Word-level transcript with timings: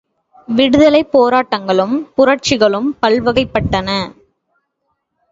விடுதலைப் 0.47 1.11
போராட்டங்களும் 1.11 1.93
புரட்சிகளும் 2.17 2.89
பல்வகைப்பட்டன. 3.01 3.89